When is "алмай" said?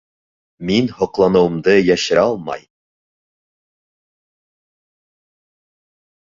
2.31-2.65